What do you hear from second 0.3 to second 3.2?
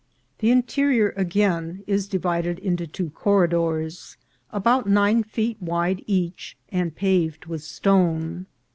351 The interior, again, is divided into two